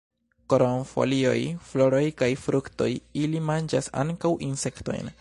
[0.53, 2.91] Krom folioj, floroj kaj fruktoj,
[3.25, 5.09] ili manĝas ankaŭ insektojn.